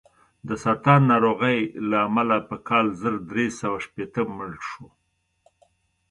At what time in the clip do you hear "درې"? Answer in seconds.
3.31-3.45